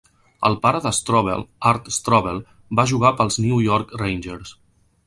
El 0.47 0.55
pare 0.63 0.79
de 0.85 0.93
Strobel, 0.99 1.45
Art 1.73 1.91
Strobel, 1.99 2.43
va 2.81 2.89
jugar 2.95 3.13
pels 3.21 3.39
New 3.47 3.63
York 3.71 3.97
Rangers. 4.07 4.61